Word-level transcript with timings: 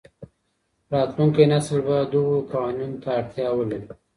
راتلونکی 0.93 1.45
نسل 1.51 1.77
به 1.87 1.95
دغو 2.13 2.37
قوانینو 2.51 3.01
ته 3.03 3.09
اړتیا 3.19 3.49
ولري. 3.53 3.87